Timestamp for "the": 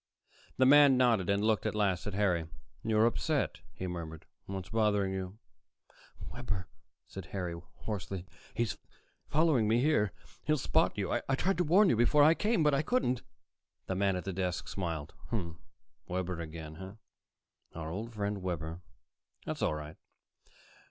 0.57-0.65, 13.85-13.93, 14.23-14.33